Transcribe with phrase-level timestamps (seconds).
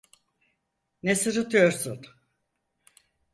[1.03, 2.01] Ne sırıtıyorsun?